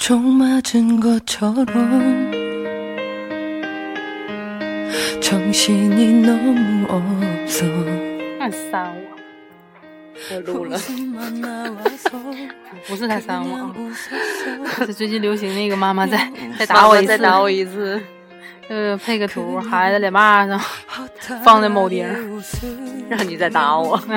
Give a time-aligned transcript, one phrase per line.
[0.00, 1.66] 총 맞은 것처럼
[5.20, 7.64] 정신이 너무 없어
[8.38, 9.16] 看删我，
[10.30, 12.10] 我录了， 웃음만 나와서
[12.86, 18.00] 不是他删我 그냥 啊， 웃었어 是 最近流行那个妈妈再再打我一次，再打我一次。
[18.68, 20.60] 呃，配个图，孩子脸巴上
[21.42, 24.00] 放在某地儿 허탈하게 웃음 让你再打我。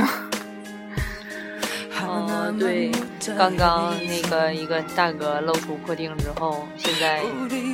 [2.59, 2.91] 对
[3.37, 7.23] 刚刚那个一个大哥露出破腚之后现在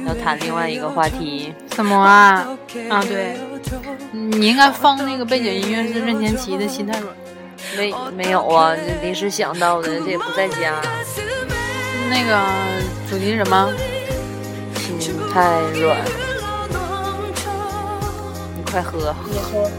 [0.07, 1.53] 要谈另外一个话题。
[1.75, 2.47] 什么啊？
[2.89, 3.37] 啊对。
[4.13, 7.15] 你应该放那个背景音乐是任贤齐的心太软
[7.77, 10.81] 没没有啊这临时想到的这也不在家。
[12.09, 12.39] 那个
[13.09, 13.73] 主题是什么？
[14.77, 15.99] 心太软。
[18.57, 19.15] 你快喝。
[19.15, 19.71] 喝喝。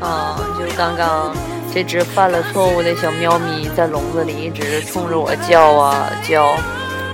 [0.00, 1.34] 啊就刚刚
[1.74, 6.54] 这只犯了错误的小喵咪在笼子里一直冲着我叫啊叫，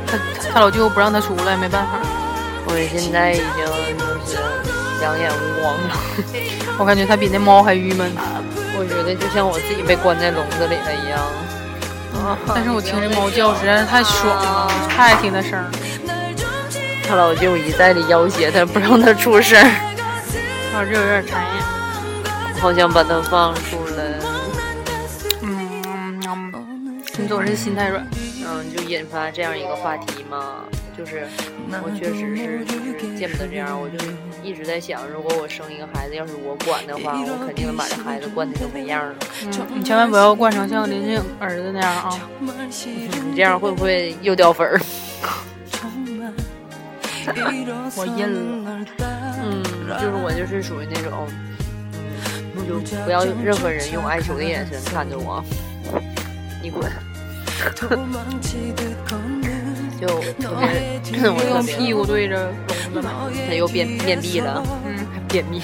[0.06, 0.18] 他
[0.52, 2.00] 他老舅不让他出来，没办法。
[2.66, 3.66] 我现在已经就
[4.26, 4.36] 是
[5.00, 5.96] 两眼无光了。
[6.76, 8.10] 我感觉他比那猫还郁闷。
[8.80, 11.18] 我觉得就像我自己被关在笼子里了一样。
[12.54, 15.70] 但是我听这猫叫实在是太爽了，太爱听它声儿。
[17.08, 19.70] 他老舅一再的要挟他，不让他出声儿，
[20.74, 21.64] 老舅有点馋眼。
[22.60, 23.97] 好想把它放出来。
[27.18, 28.06] 你总是心太软。
[28.46, 30.64] 嗯，就引发这样一个话题嘛，
[30.96, 31.26] 就是
[31.82, 33.98] 我确实是就是见不得这样，我就
[34.42, 39.16] 一直在想，如果我生一个孩子，要是我管的话，我肯定能把这孩子惯得跟没样儿了。
[39.44, 42.18] 嗯，你千万不要惯成像林静儿子那样啊！
[42.40, 44.80] 你这样会不会又掉粉儿？
[47.96, 48.40] 我印了。
[49.44, 49.62] 嗯，
[50.00, 51.28] 就是我就是属于那种，
[51.92, 55.44] 嗯，就不要任何人用哀求的眼神看着我，
[56.62, 56.90] 你滚。
[60.00, 60.14] 就特
[60.60, 63.10] 别， 我就用屁股对着笼子嘛。
[63.48, 65.60] 他又便 便秘了，嗯，还便秘。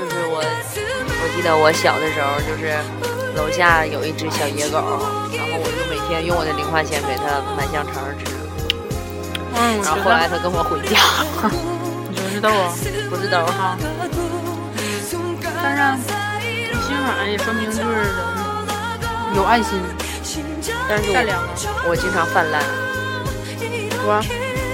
[0.00, 2.72] 就是我，我记得我小的时候，就是
[3.36, 4.78] 楼下有一只小野狗，
[5.36, 8.24] 然后我就每天用我的零花钱给它买香肠吃。
[9.52, 10.04] 嗯，我然后知道。
[10.04, 10.96] 后来它跟我回家，
[12.08, 12.72] 你说是豆啊？
[13.10, 13.76] 不是豆哈，
[15.62, 15.80] 但是
[16.72, 18.29] 你心软也说明就是人
[19.34, 19.80] 有爱心、
[20.88, 21.48] 但是善良啊。
[21.84, 22.62] 我我经常泛滥。
[24.02, 24.20] 我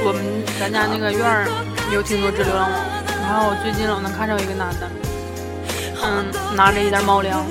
[0.04, 0.22] 我们
[0.58, 1.48] 咱家那个院儿
[1.92, 2.76] 有挺多只流浪猫，
[3.22, 4.88] 然后我最近老能看着一个男的，
[6.02, 7.44] 嗯，拿着一袋猫粮，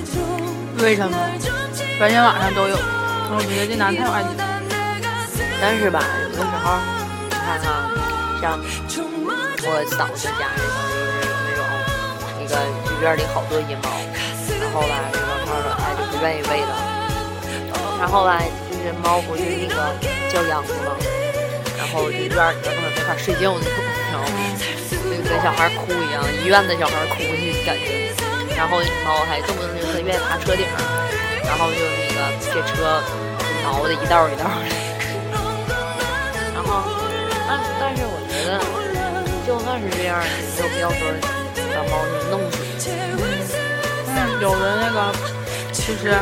[0.80, 1.18] 为什么？
[2.00, 2.78] 白天晚上都有。
[3.38, 4.44] 我觉得这男的太有爱心了。
[5.62, 6.80] 但是吧，有的时候
[7.28, 7.92] 你看哈，
[8.42, 8.60] 像
[9.68, 11.60] 我嫂子家里头就是有那种
[12.40, 12.54] 那个
[13.02, 13.90] 院里好多野猫，
[14.62, 16.72] 然后吧，流浪猫老太太就不愿意喂了，
[18.00, 19.96] 然后吧，就是猫不是那个
[20.32, 20.96] 叫秧子吗？
[21.78, 23.74] 然后就院里头根本没法睡觉那种，
[24.12, 24.26] 然后
[24.90, 24.98] 就
[25.30, 28.06] 跟小孩哭一样，医院的小孩哭的感觉。
[28.56, 30.80] 然后猫还动不动就特愿意爬车顶儿，
[31.44, 33.04] 然后就那个给车
[33.64, 34.64] 挠的一道一道的。
[36.56, 36.88] 然后，
[37.48, 38.64] 但但是我觉得，
[39.46, 41.00] 就算是这样，也没有必要说
[41.76, 42.64] 把猫给弄死。
[44.08, 45.12] 嗯，有的那个
[45.74, 46.16] 就是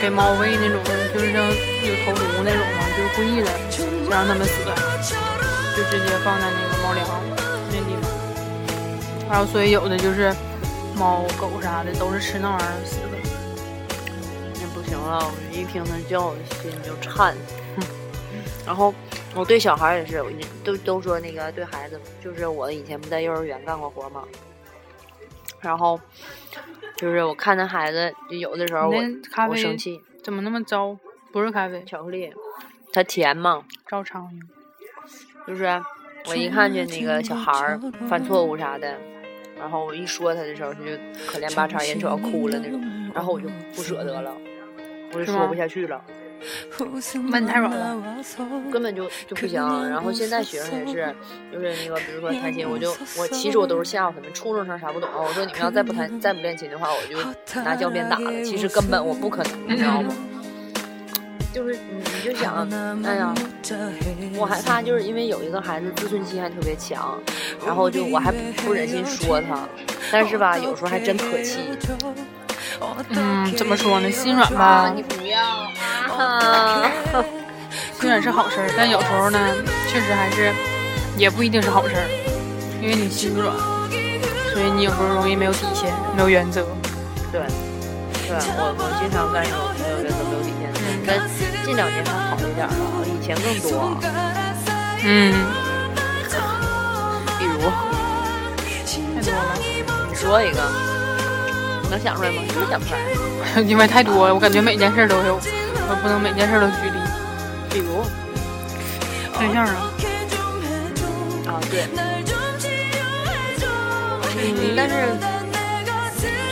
[0.00, 4.62] 给猫喂那种，就是像有头颅那种嘛，就是故意的，想让它们死，
[5.76, 7.06] 就直接放在那个猫粮
[7.70, 9.28] 那地方。
[9.28, 10.32] 然后所以有的就是
[10.94, 13.16] 猫狗啥的都是吃那玩意儿死的。
[14.60, 17.34] 那不行了，我一听它叫，心就颤。
[18.66, 18.94] 然后
[19.34, 20.30] 我对小孩也是，我
[20.64, 24.22] 都都说那个对孩子，就是我以前不在幼儿园干过活嘛。
[25.60, 25.98] 然后
[26.96, 30.98] 就是我看那孩子，就有的时候我咖啡我生气，怎么那么糟？
[31.30, 32.32] 不是咖啡，巧克力，
[32.92, 34.40] 它甜嘛，招苍蝇。
[35.46, 35.64] 就是
[36.26, 38.98] 我一看见那个小孩儿犯错误啥的，
[39.58, 40.86] 然后我一说他的时候，他就
[41.26, 42.80] 可怜巴叉，眼瞅要哭了那种，
[43.14, 44.34] 然后我就不舍得了，
[45.12, 46.02] 我就说不下去了，
[47.30, 47.96] 问太软了，
[48.70, 49.60] 根本就就不行。
[49.88, 51.14] 然后现在学生也是，
[51.52, 58.42] 就是那个比如说弹琴，我就我其实我都是吓唬他们，初中生啥不懂，我说你们要再不弹 再不练琴的话，我就拿教鞭打了。
[58.42, 60.14] 其实根本我不可能，你知道吗？
[61.52, 62.68] 就是你你就想，
[63.02, 63.34] 哎呀，
[64.36, 67.18] 我害怕，就是因为有一个孩子自尊心还特别强，
[67.64, 69.66] 然后就我还不忍心说他，
[70.12, 71.60] 但是吧，有时候还真可气。
[73.08, 74.10] 嗯，怎么说呢？
[74.10, 75.66] 心软啊，吧你，不要
[76.16, 76.90] 啊！
[78.00, 79.38] 心软是好事儿，但有时候呢，
[79.88, 80.52] 确实还是
[81.16, 82.06] 也不一定是好事儿，
[82.80, 83.54] 因为你心软，
[84.52, 86.66] 所以你有时候容易没有底线，没有原则。
[87.32, 87.40] 对，
[88.28, 91.10] 对我我经常干这种没有原则、没有底线的事，但
[91.64, 92.72] 近两年还好一点了，
[93.06, 93.96] 以前更多。
[95.04, 95.32] 嗯，
[97.38, 97.60] 比如
[99.14, 99.56] 太多了，
[100.08, 100.60] 你说一个，
[101.90, 102.42] 能想出来吗？
[102.48, 103.00] 是想不出来。
[103.62, 105.40] 因为太多了，我感觉每件事都有，
[105.88, 106.98] 我不能每件事都举例。
[107.70, 108.02] 比如
[109.38, 109.92] 对象啊，
[111.46, 111.84] 啊，对，
[114.38, 114.94] 嗯，但是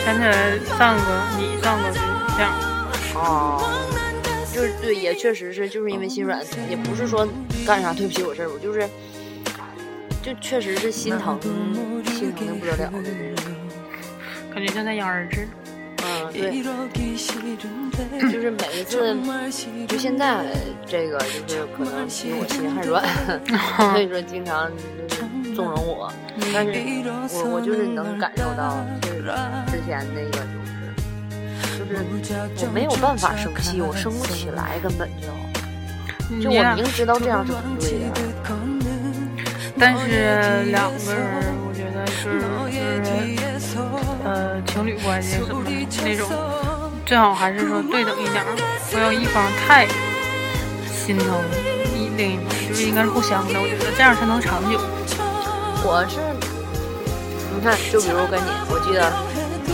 [0.05, 1.01] 想起来上个
[1.37, 1.99] 你上个对
[2.37, 2.53] 象，
[3.15, 3.59] 哦，
[4.53, 6.39] 就是对，也确实是，就是因为心软，
[6.69, 7.27] 也不是说
[7.65, 8.87] 干啥对不起我事儿，我就是，
[10.21, 11.39] 就确实是心疼，
[12.05, 13.51] 心疼的不得了的那种。
[14.53, 15.47] 感觉像在养儿子。
[16.15, 16.63] 嗯，对，
[18.31, 19.15] 就是每一次，
[19.87, 20.45] 就现在
[20.85, 23.03] 这个，就是可能比我心还软，
[23.91, 24.71] 所以说经常
[25.07, 25.23] 就是
[25.53, 26.11] 纵容我，
[26.53, 26.71] 但是
[27.33, 29.23] 我我就是能感受到，就是
[29.71, 30.31] 之前那个
[31.77, 35.27] 就是，就是我没有办法生气，我生不起来，根本就，
[36.41, 38.21] 就我明知道这样是不对的，
[39.77, 40.07] 但是
[40.71, 42.39] 两个人，我觉得是
[43.03, 43.11] 就
[43.59, 45.69] 是呃情侣关系什么的
[46.03, 46.27] 那种，
[47.05, 48.49] 最好还是说对等一点儿，
[48.91, 49.85] 不要一方太
[50.91, 51.27] 心疼
[51.93, 54.81] 一另一方，就是应该是互相的，我觉得这样才能长久。
[55.85, 56.17] 我是，
[57.53, 59.13] 你看，就比如跟你，我记得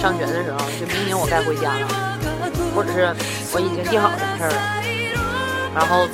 [0.01, 1.87] 上学的时候，就明明我该回家了，
[2.75, 3.15] 或者是
[3.55, 4.59] 我已经定好什么事儿了，
[5.73, 6.09] 然后，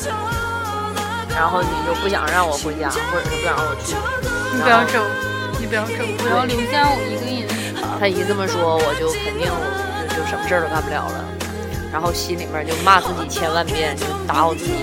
[1.33, 3.97] 然后你就不想让我回家，或者是不想让我去，
[4.53, 5.01] 你不要走，
[5.57, 7.26] 你不要走，不要留下我一个人。
[7.99, 9.59] 他一这么说，我就肯定我
[10.09, 11.25] 就就什么事儿都干不了了，
[11.91, 14.73] 然后心里面就骂自己千万遍，就打我自己，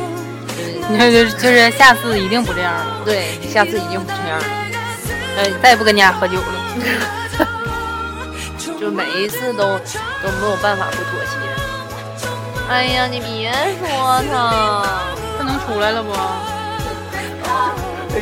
[0.56, 4.44] 就是你看，就是就是下次一定不这样了，对，下次一定不这样了。
[5.36, 6.44] 呃，再也不跟你俩喝酒了。
[8.80, 9.78] 就每一次都
[10.22, 11.36] 都没有办法不妥协。
[12.68, 14.84] 哎呀，你别说他，
[15.38, 16.12] 他能出来了不？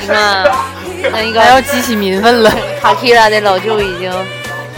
[0.08, 0.44] 那
[1.12, 2.50] 那还要个激起民愤了。
[2.80, 4.10] 卡提拉的老舅已经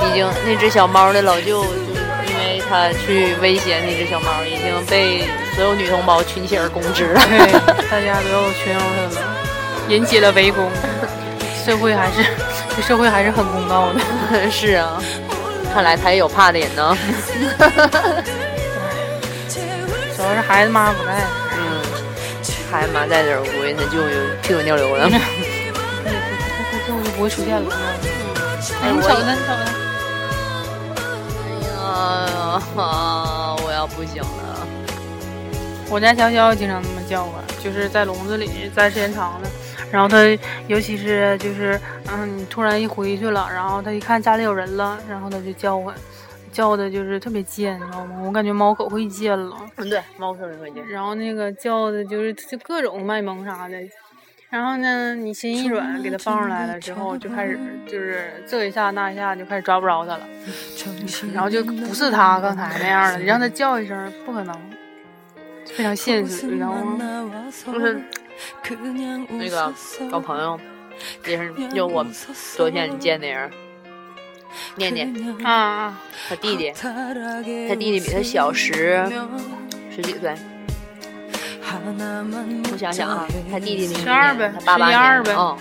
[0.09, 5.25] 已经那只小猫的老舅，就是因为他去威胁那只小猫，已经被
[5.55, 7.21] 所有女同胞群起而攻之了。
[7.29, 7.53] 对，
[7.91, 9.27] 大家都要群殴他了，
[9.89, 10.71] 引起了围攻。
[11.65, 12.23] 社会还是
[12.77, 14.01] 这社会还是很公道的。
[14.51, 15.01] 是啊，
[15.73, 16.97] 看来他也有怕的人呢。
[20.15, 21.13] 主要是孩子妈不在，
[21.57, 21.83] 嗯，
[22.71, 25.09] 孩子妈在这儿，我估计他舅舅屁滚尿流了。
[25.11, 25.19] 他
[26.71, 27.77] 他之后就不会出现了。
[28.83, 29.84] 哎，你瞅他，你瞅他。
[32.55, 34.67] 哎呀，我要不行了。
[35.91, 39.49] 我家小小经常那么叫唤，就是在笼子里待时间长了，
[39.91, 40.17] 然后它
[40.67, 41.81] 尤其是就是
[42.13, 45.95] 嗯，你突然一回去了，然后它一看家里有人了，然后它就叫唤，
[46.53, 48.17] 叫的就是特别贱，你知道吗？
[48.25, 49.57] 我感觉猫可会贱了。
[49.77, 50.87] 嗯，对，猫特别会见。
[50.89, 53.77] 然后那个叫的就是就各种卖萌啥的，
[54.55, 57.59] 然后呢，你心一软给它放出来了之后，就开始
[57.89, 60.29] 就是这一下那一下就开始抓不着它了，
[61.33, 64.57] 然后就不是它刚才那样了，你让它叫一声不可能，
[65.67, 67.51] 非常现实，你知道吗？
[67.65, 68.01] 就是
[69.29, 69.75] 那个
[70.13, 70.61] 我朋友，
[71.27, 72.07] 也是就我
[72.57, 73.51] 昨天见那人，
[74.77, 75.13] 念念，
[75.43, 77.13] 啊啊，他弟弟，他
[77.75, 79.05] 弟弟比他小十
[79.91, 80.33] 十几岁。
[82.73, 85.57] 我想想啊，他弟弟零一12呗，他八八12呗年的，嗯。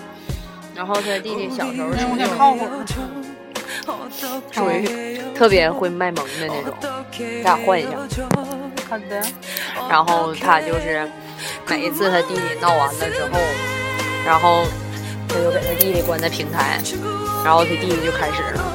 [0.76, 2.86] 然后他弟弟小时候我属于想靠会儿，
[4.52, 6.74] 属于特别会卖萌的那种，
[7.44, 7.92] 咱俩换一下。
[8.90, 9.22] 好的，
[9.90, 11.08] 然后他就是
[11.68, 13.40] 每一次他弟弟闹完了之后，
[14.26, 14.66] 然后
[15.28, 16.80] 他就给他弟弟关在平台，
[17.46, 18.73] 然后他弟弟就开始了。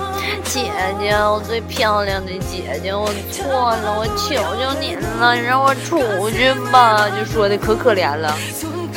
[0.48, 6.00] 姐姐，我最漂亮的姐姐，我错了，我求求你了，你让我出
[6.30, 8.34] 去吧，就说的可可怜了。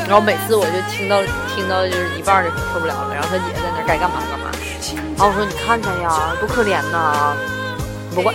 [0.07, 1.21] 然后每次我就听到
[1.53, 4.49] 听到就是一半儿的时候受不了了，然后他姐在那该干嘛干嘛。
[5.17, 7.35] 然后我说你看他呀，多可怜呐，
[8.15, 8.33] 不管。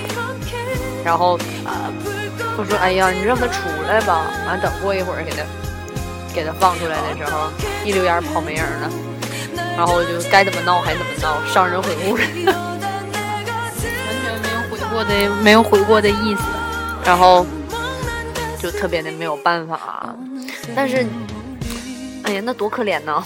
[1.02, 1.88] 然后啊、
[2.58, 4.26] 我说哎呀，你让他出来吧。
[4.46, 5.42] 完等过一会儿给他
[6.34, 7.48] 给他放出来的时候，
[7.82, 8.90] 一溜烟跑没影了。
[9.74, 12.18] 然后我就该怎么闹还怎么闹，伤人悔悟。
[14.96, 15.12] 过的
[15.42, 16.42] 没有悔过的意思。
[17.04, 17.44] 然后
[18.58, 20.16] 就特别的没有办法，
[20.74, 21.06] 但是，
[22.24, 23.22] 哎呀，那多可怜呐！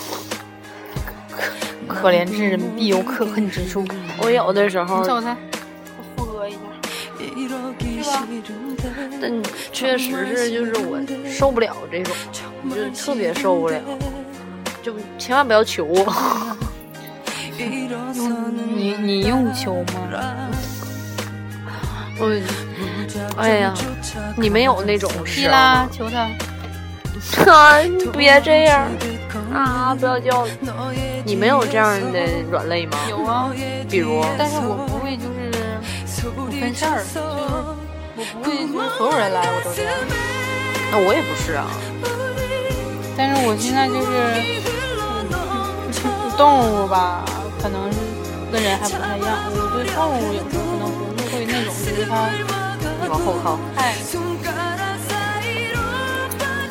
[1.86, 3.86] 可怜之人必有可恨之处。
[4.20, 5.36] 我有的时候你，瞅他，
[5.96, 6.52] 我复合一
[8.02, 8.26] 下。
[9.22, 9.32] 但
[9.72, 12.12] 确实是就是我受不了这种，
[12.68, 13.80] 就特别受不了，
[14.82, 16.56] 就千万不要求我。
[17.56, 19.94] 你你用求吗？
[22.20, 22.28] 我
[23.36, 23.74] 哎呀，
[24.36, 26.28] 你没有那种希时候吗？，拉求他。
[27.50, 28.86] 啊，你别这样
[29.52, 29.94] 啊！
[29.98, 30.50] 不要叫了。
[31.24, 32.98] 你没有这样的软肋吗？
[33.08, 33.50] 有啊，
[33.88, 35.50] 比如，但是我不会就是
[36.30, 37.26] 不分事儿，就是
[38.16, 39.92] 我不会就是所有人来我都这样。
[40.92, 41.66] 那我也不是啊。
[43.16, 44.08] 但是我现在就是
[46.04, 47.22] 嗯动物吧，
[47.62, 47.90] 可能
[48.50, 49.36] 跟人还不太一样。
[49.52, 50.79] 我对动物有时候
[53.08, 53.58] 往后靠。
[53.76, 53.94] 哎，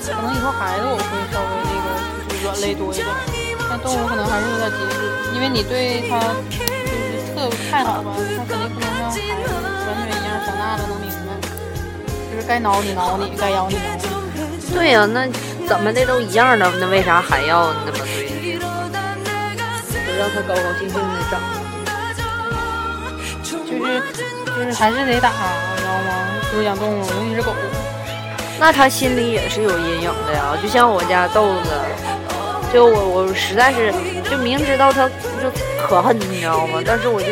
[0.10, 1.88] 可能以后孩子我会稍微那个
[2.28, 3.08] 就是软肋多一点，
[3.70, 5.00] 但动物可能还是有点节制，
[5.34, 6.20] 因为你对它
[6.52, 6.68] 就是
[7.34, 11.32] 特太好吧，它肯定不能像孩子完全一样长大了能明白，
[12.32, 14.76] 就是该挠你挠你，该咬你咬你。
[14.76, 15.26] 对呀、那
[15.68, 18.60] 怎么的都一样的，那为啥还要那么对你？
[20.06, 21.40] 就让他高高兴兴的长。
[23.44, 24.04] 就是
[24.60, 25.32] 就是还是得打，
[25.74, 26.28] 你知道吗？
[26.52, 27.54] 就是养动物，尤其是狗。
[28.60, 30.58] 那他心里也是有阴影的呀。
[30.62, 31.72] 就像我家豆子，
[32.74, 33.94] 就我我实在是
[34.30, 35.50] 就明知道他就
[35.88, 36.82] 可恨，你知道吗？
[36.86, 37.28] 但是我就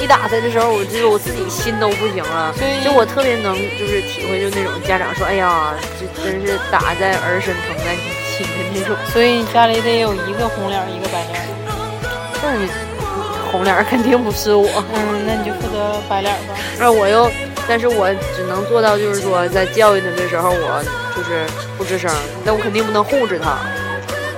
[0.00, 2.54] 一打他的时候，我觉得我自己心都不行了。
[2.84, 7.96] 就我特别能就是体会，就那种家长说，哎呀，这真是打在儿身疼在
[8.30, 8.94] 心的那种。
[9.12, 11.46] 所以家里得有一个红脸，一个白脸儿。
[12.40, 12.70] 那你
[13.50, 14.68] 红脸儿肯定不是我。
[14.94, 16.54] 嗯，那你就负责白脸儿吧。
[16.78, 17.30] 那我又，
[17.66, 20.84] 但是我只能做到，就是说在教育他的时候，我
[21.16, 22.10] 就是不吱声，
[22.44, 23.58] 但我肯定不能护着他，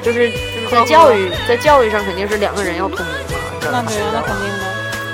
[0.03, 0.31] 就是
[0.71, 3.39] 在教育在教育上肯定是两个人要统一嘛。
[3.73, 4.65] 那对，那肯定的。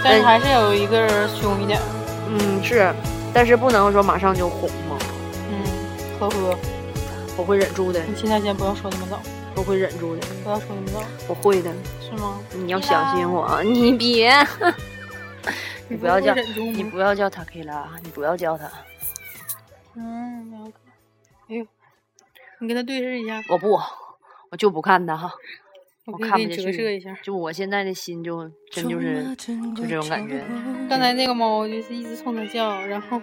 [0.05, 1.81] 但是还是有一个人凶一点。
[2.29, 2.93] 嗯是，
[3.33, 4.97] 但是不能说马上就哄嘛，
[5.51, 5.63] 嗯，
[6.19, 6.59] 呵呵，
[7.37, 9.21] 我会忍住的，你现在先不要说那么早，
[9.57, 12.39] 我会忍住的，不要说那么早，我会的，是吗？
[12.55, 14.31] 你要相信我，你别，
[15.89, 18.71] 你不要叫你不要叫他 K 拉，你不要叫他，
[19.95, 20.73] 嗯，了解
[21.49, 21.67] 哎呦，
[22.61, 23.73] 你跟他对视一下，我不，
[24.51, 25.33] 我就不看他哈。
[26.05, 27.17] 我看不下去折射一下。
[27.23, 29.35] 就我现在的心就真就是
[29.75, 30.45] 就这种感觉。
[30.89, 33.21] 刚才那个猫就是一直冲他叫，然后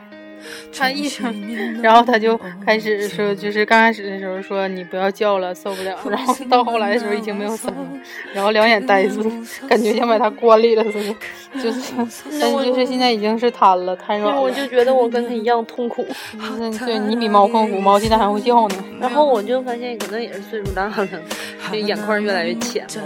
[0.78, 5.98] 它一声，然后他就开始说，就是刚开始的时候说你不要叫了，受不了。
[6.10, 7.88] 然后到后来的时候已经没有声了，
[8.34, 9.24] 然后两眼呆住，
[9.68, 11.16] 感觉像把它关里了似的。
[11.62, 11.94] 就是，
[12.42, 14.42] 但是就是现在已经是瘫了，瘫软了。
[14.42, 16.04] 我就觉得我跟他一样痛苦，
[16.40, 18.76] 嗯，对你比猫更苦，猫现在还会叫呢。
[19.00, 21.08] 然后我就发现可能也是岁数大了，
[21.72, 23.04] 这眼眶越来越浅了。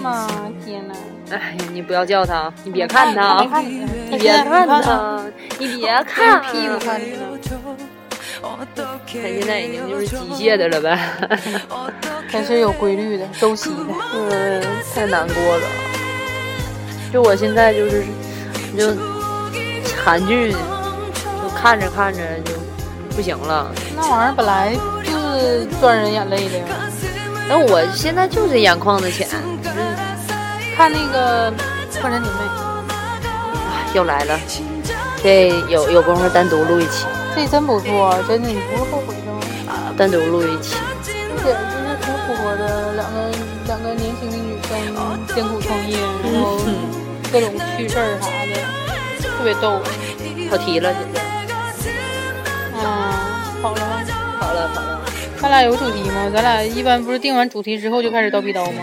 [0.00, 0.28] 妈
[0.64, 0.94] 天呐！
[1.30, 5.24] 哎呀，你不要叫他，你别看他没，看你，你别看他，
[5.58, 6.42] 你别看
[6.78, 7.00] 看。
[8.42, 8.66] 他
[9.06, 10.98] 现在已经就是机械的了呗。
[12.30, 13.76] 它是有规律的、周期的。
[14.14, 14.62] 嗯，
[14.94, 15.66] 太难过了。
[17.12, 18.04] 就我现在就是，
[18.78, 18.96] 就
[20.04, 22.52] 韩剧，就看着看着就
[23.14, 23.70] 不行了。
[23.96, 24.72] 那玩意儿本来
[25.04, 26.60] 就是赚人眼泪的。
[27.48, 29.28] 那我现在就是眼眶子浅，
[30.76, 31.50] 看那个
[32.00, 32.36] 《破产姐妹
[33.92, 34.38] 又来了，
[35.22, 39.40] 这有有功夫单独录一期，》，这真不错，真的，你不会后悔的吗？
[39.96, 40.76] 单独录一期。
[41.06, 43.30] 而且就是挺符合的，两个
[43.66, 44.70] 两个年轻的女生
[45.34, 46.58] 艰苦创业，然后
[47.30, 48.56] 各种趣事儿啥的，
[49.36, 49.80] 特别逗。
[50.48, 50.92] 跑题了，
[51.78, 51.92] 现
[52.74, 54.02] 在啊，好了吗？
[54.40, 55.00] 好了好了。
[55.40, 56.30] 咱俩有主题吗？
[56.34, 58.82] 咱俩一般不是定完主题之后就开始叨逼叨吗？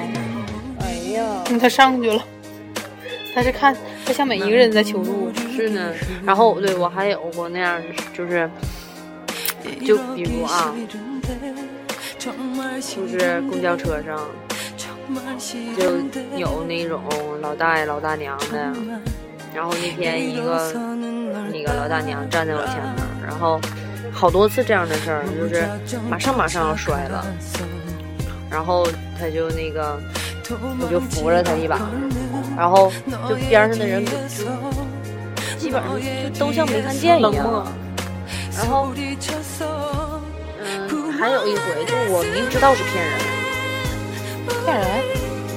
[0.80, 2.24] 哎呀，嗯，他上去了，
[3.36, 3.76] 他是看
[4.06, 5.32] 他向每一个人在求助。
[5.58, 5.92] 是呢。
[6.26, 7.82] 然后对我还有过那样，
[8.14, 8.50] 就是
[9.86, 10.74] 就比如啊，
[12.20, 14.20] 就是公交车上
[15.78, 15.98] 就
[16.38, 17.02] 有那种
[17.42, 18.74] 老大爷老大娘的，
[19.54, 20.74] 然后那天一个
[21.52, 22.96] 那个老大娘站在我前面，
[23.26, 23.60] 然后
[24.12, 25.68] 好多次这样的事儿，就是
[26.10, 27.26] 马上马上要摔了，
[28.50, 28.88] 然后
[29.20, 30.00] 他就那个
[30.82, 31.80] 我就扶了他一把，
[32.58, 32.92] 然后
[33.30, 34.12] 就边上的人就
[35.58, 36.06] 基本上就
[36.40, 37.68] 都像没看见一冷漠样，
[38.58, 38.94] 然后
[40.64, 43.14] 嗯还有一回就我明知道是骗人。
[44.66, 44.88] 骗人？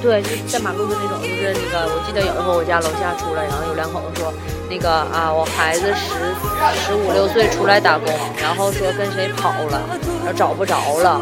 [0.01, 4.33] 对，就在马路的那种，就是那个，我记得有一回我家楼下出来，然后有两口子说，
[4.67, 6.33] 那个啊，我孩子十
[6.73, 9.79] 十五六岁出来打工，然后说跟谁跑了，
[10.25, 11.21] 然后找不着了，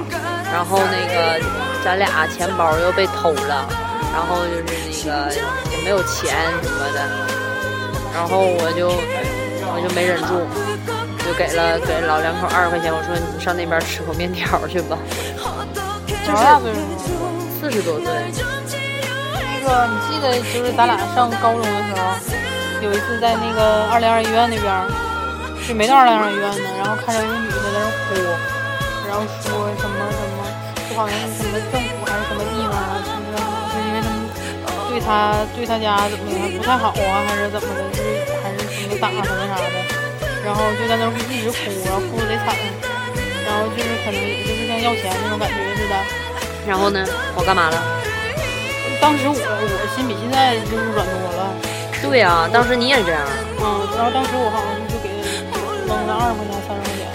[0.54, 1.44] 然后那个
[1.84, 3.68] 咱俩钱包又被偷了，
[4.16, 5.36] 然后就是那个
[5.76, 7.04] 也没有钱什么的，
[8.14, 8.90] 然后我就
[9.72, 10.44] 我就没忍住，
[11.24, 14.98] 就给了给老两口二十块钱，我说你上那边吃口面条去吧，
[16.26, 16.80] 多大岁数？
[17.60, 18.08] 四十多岁。
[19.36, 22.02] 那个你记得就是咱俩上高中的时候，
[22.82, 24.88] 有一次在那个二零二医院那边儿，
[25.68, 28.16] 就没到二零二医院呢，然后看着一个女的在那哭，
[29.08, 30.48] 然后说什么什么，
[30.90, 33.59] 就好像是什么政府还是什么地方啊，什么的，就因为他们
[35.00, 39.80] 对他对他家怎么的不太好啊，还是怎么的，就是还是什么打他那啥的，
[40.44, 42.52] 然后就在那儿一直哭，然后哭的贼惨，
[43.48, 45.96] 然后就是可能也就是像要钱那种感觉似的。
[46.68, 47.00] 然后呢，
[47.34, 47.80] 我干嘛了？
[49.00, 51.48] 当时我我心比现在就是软多了，
[52.04, 53.24] 对呀、当时你也这样，
[53.64, 55.16] 嗯，然后当时我好像就是给
[55.88, 57.08] 扔了二十块钱、三十块钱，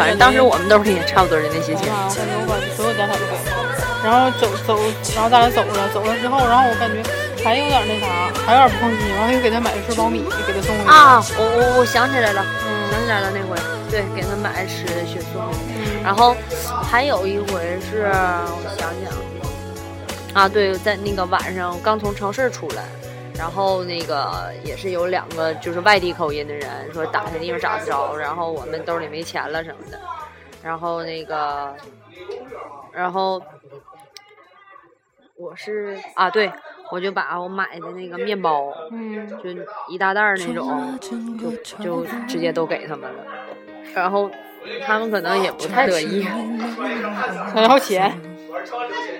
[0.00, 1.92] 反正当时我们兜里也差不多的那些钱。
[1.92, 4.80] 啊，我感觉我把所有家产都给了，然后走走，
[5.12, 7.04] 然后咱俩走了，走了之后，然后我感觉
[7.46, 8.06] 还有点那啥，
[8.44, 10.90] 还有点不放心，然后又给他买了份苞米，给他送回去。
[10.90, 13.56] 啊，我我我想起来了，嗯想起来了那回，
[13.88, 15.40] 对，给他买吃的雪送。
[15.68, 16.34] 嗯，然后
[16.82, 22.82] 还有一回是，我想想，啊，对，在那个晚上刚从超市出来，
[23.38, 30.00] 然后那个也是有两个就是外地口音的人说打听地方找不着，然后我们兜里没钱了什么的，
[30.64, 31.72] 然后那个，
[32.90, 33.40] 然后
[35.36, 36.50] 我是啊，对，
[36.90, 39.50] 我就把我买的那个面包，嗯，就
[39.88, 41.50] 一大袋儿那种，就
[41.82, 43.24] 就直接都给他们了，
[43.94, 44.30] 然后
[44.84, 46.26] 他们可能也不太乐意。
[47.52, 48.12] 想要钱，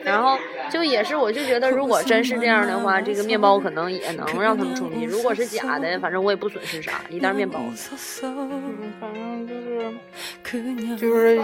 [0.05, 0.37] 然后
[0.71, 5.05] 就也是，我就觉得，如果真是这样的话，这个面包可能也能让他们充饥。
[5.05, 7.61] 如果是假的，反正我也不损失啥，一袋面包。
[8.23, 11.41] 嗯，反正就是就是，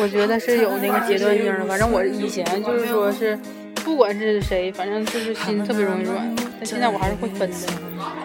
[0.00, 1.64] 我觉得是有那个阶段性的。
[1.66, 3.38] 反正我以前就是说是，
[3.86, 6.34] 不管是谁，反正就是心特别容易软。
[6.58, 7.56] 但现在我还是会分的，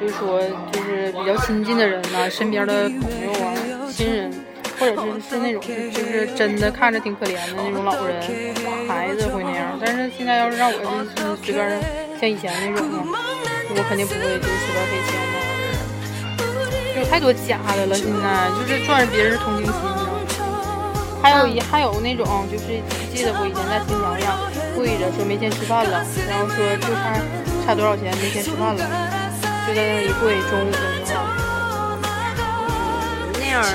[0.01, 0.41] 就是说
[0.71, 3.53] 就是比较亲近的人呐、身边的朋友啊、
[3.91, 4.33] 亲人，
[4.79, 8.19] 或者是是那种就是真的看着挺可怜的那种老人、
[8.87, 9.79] 孩子会那样。
[9.79, 11.79] 但是现在要是让我就是随便
[12.19, 12.97] 像以前那种的，
[13.69, 15.13] 我肯定不会就是随便给钱
[16.95, 16.99] 的。
[17.01, 19.73] 有太多假的了，现在就是赚别人同情心，
[21.21, 22.81] 还有一还有那种就是
[23.13, 27.19] 记得我以前在新疆养呀，跪着说没钱吃饭了，然后说就差
[27.65, 28.83] 差多少钱没钱吃饭了，
[29.67, 31.19] 就在那儿一跪，中午的时候，
[33.39, 33.69] 那样的，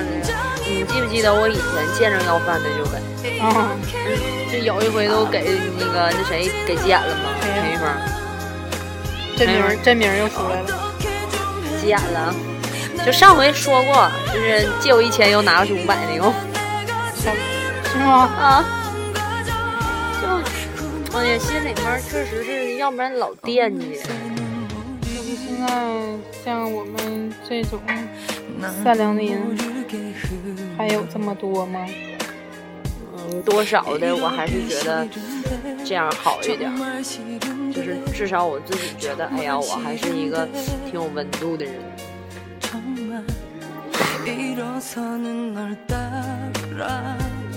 [0.69, 1.63] 你记不记得我以前
[1.99, 3.69] 见着要饭的就给，啊，
[4.51, 7.23] 就有一回都给那个那谁给急眼了吗？
[7.41, 7.85] 谁陈玉芳
[9.37, 10.69] 真名儿真名儿又出来了，
[11.81, 12.35] 急眼了。
[13.05, 16.33] 就上回说过，就是借我一千又拿回去五百那个
[17.93, 18.29] 是吗？
[18.41, 18.86] 啊，就
[21.17, 23.99] 哎呀，心里面确实是要不然老惦记。
[25.01, 25.67] 就是现在
[26.45, 27.81] 像我们这种
[28.85, 29.57] 善良的人
[30.77, 31.87] 还有这么多吗？
[33.17, 35.09] 嗯，多少的我还是觉得
[35.83, 36.71] 这样好一点，
[37.73, 40.47] 就是至少我自己觉得，哎呀，我还是一个
[40.85, 41.75] 挺有温度的人。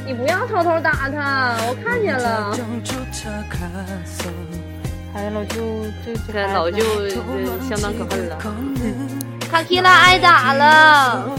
[0.09, 2.51] 你不要偷偷打他，我看见了。
[5.13, 5.61] 哎，老舅，
[6.03, 6.83] 这这老舅
[7.69, 8.35] 相当可恨了。
[9.51, 11.29] 卡奇拉挨打了。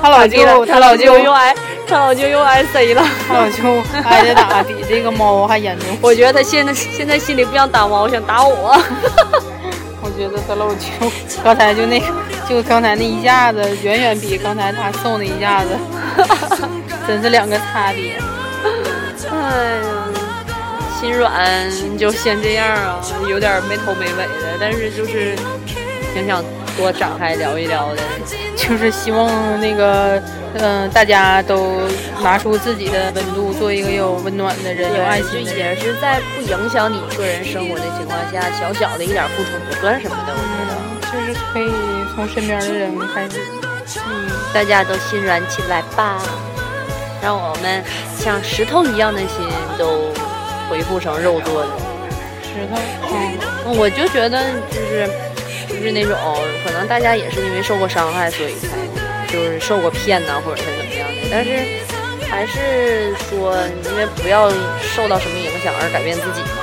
[0.00, 1.54] 他老舅，他老舅又挨，
[1.86, 3.04] 他老舅又挨谁了？
[3.28, 5.86] 他老舅挨的打比这个猫还严重。
[6.00, 8.82] 我觉得他现在现在心里不想打猫，想打我。
[10.16, 10.86] 觉得他老舅
[11.42, 12.06] 刚才就那个，
[12.48, 15.70] 就刚才那一下子，远远比刚才他送的一下子，
[17.06, 18.18] 真是两个差别。
[19.30, 19.36] 哎
[19.76, 19.82] 呀，
[21.00, 25.34] 心软就先这样啊，有点没头没尾的，但是就是
[26.14, 26.42] 挺想
[26.76, 28.02] 多展开聊一聊的。
[28.56, 29.28] 就是希望
[29.60, 30.22] 那个，
[30.54, 31.82] 嗯、大家都
[32.22, 35.44] 拿出自己的温度，做一个有温暖的人，有爱就心。
[35.56, 40.74] 也是在不影响你个人生活的情况下，小小的一点付出不算什么的，我觉得。
[41.12, 41.70] 就是可以
[42.14, 43.40] 从身边的人开始。
[44.08, 46.20] 嗯，大家都心软起来吧，
[47.22, 47.84] 让我们
[48.18, 49.46] 像石头一样的心
[49.78, 50.10] 都
[50.68, 51.68] 恢复成肉做的。
[52.42, 52.80] 石头，
[53.66, 55.08] 嗯，我就觉得就是
[55.74, 56.16] 就是那种
[56.64, 58.68] 可能大家也是因为受过伤害，所以才
[59.32, 61.28] 就是受过骗呐，或者是怎么样的。
[61.30, 61.50] 但是
[62.28, 63.56] 还是说，
[63.90, 66.62] 因为不要受到什么影响而改变自己嘛。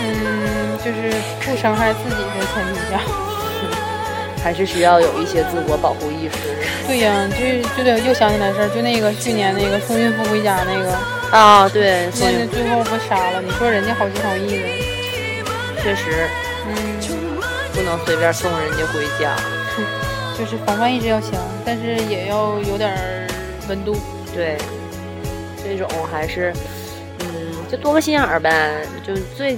[0.00, 3.00] 嗯，就是不伤害自己的前提下。
[4.42, 6.36] 还是需要有一些自我保护意识
[6.86, 7.40] 对呀、就
[7.78, 10.92] 就得又想起来事儿，就那个去年那个送孕妇回家那个，
[11.34, 11.66] 啊。
[11.66, 13.40] 对，所以那那最后不杀了？
[13.40, 14.68] 你说人家好心好意的，
[15.82, 16.28] 确实
[16.68, 16.76] 嗯，
[17.74, 19.36] 不能随便送人家回家。
[20.38, 21.32] 就是防范意识要强，
[21.64, 23.28] 但是也要有点儿
[23.68, 23.94] 温度。
[24.34, 24.56] 对，
[25.62, 26.52] 这种还是
[27.20, 29.56] 嗯，就多个心眼儿呗，就最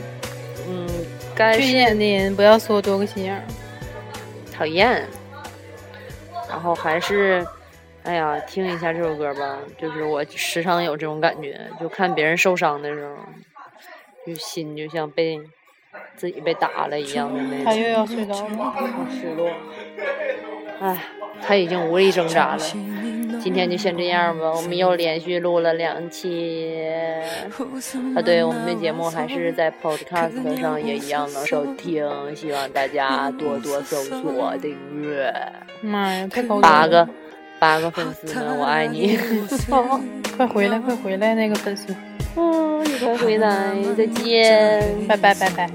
[0.69, 0.87] 嗯
[1.35, 3.43] 该最是眼的人不要说多个心眼儿，
[4.53, 5.07] 讨厌。
[6.49, 7.47] 然后还是，
[8.05, 9.59] 哎呀，听一下这首歌吧。
[9.81, 13.15] 就是我时常有这种感觉，就看别人受伤的时候，
[14.27, 15.41] 就心就像被
[16.17, 18.57] 自己被打了一样的那种，他又要睡着了。
[18.57, 19.51] 好失落。
[20.81, 21.05] 哎，
[21.43, 22.63] 他已经无力挣扎了。
[23.43, 26.83] 今天就先这样吧，我们又连续录了两期。
[28.15, 35.33] 啊，对，我们的节目还是在 Podcast 上也一样能收听，希望大家多多搜索订阅。
[35.81, 37.09] 妈呀，太高八个，
[37.59, 39.19] 八个粉丝呢，我爱你！
[40.37, 41.87] 快回来，快回来，那个粉丝。
[42.37, 45.71] 嗯，你快回来，再见，拜拜拜拜。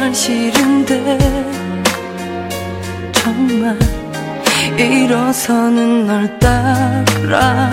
[0.00, 1.18] 정말 싫은데
[3.12, 3.78] 정말
[4.78, 7.70] 일어서는 널 따라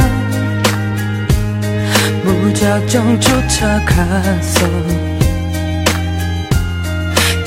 [2.25, 4.67] 무작정 쫓아가서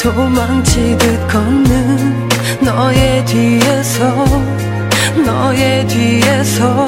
[0.03, 2.29] 도망치듯 걷는
[2.63, 4.27] 너의 뒤에서
[5.27, 6.87] 너의 뒤에서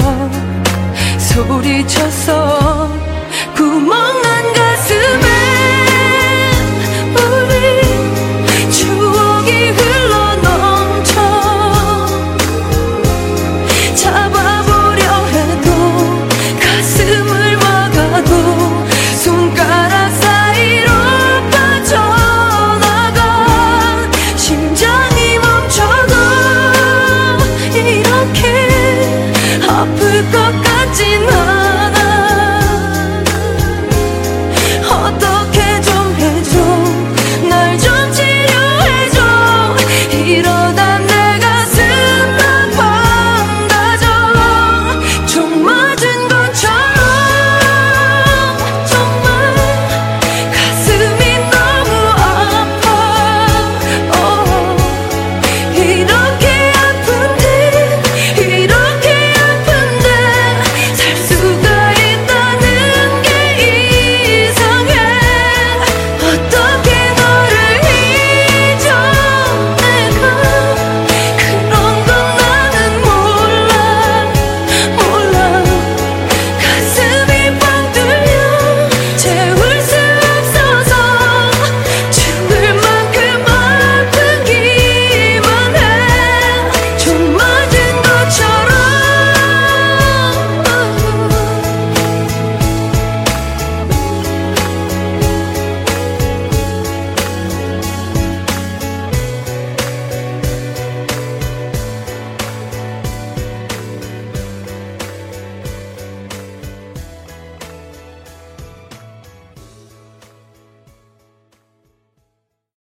[1.19, 3.02] 소리쳤어